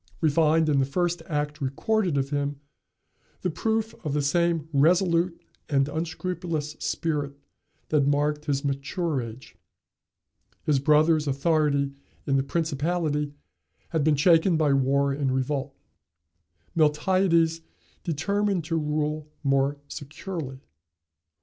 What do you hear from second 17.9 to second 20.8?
determined to rule more securely.